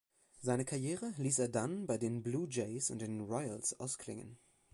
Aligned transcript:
Seine 0.39 0.65
Karriere 0.65 1.13
ließ 1.19 1.37
er 1.37 1.47
dann 1.49 1.85
bei 1.85 1.99
den 1.99 2.23
Blue 2.23 2.47
Jays 2.49 2.89
und 2.89 3.03
den 3.03 3.21
Royals 3.21 3.79
ausklingen. 3.79 4.35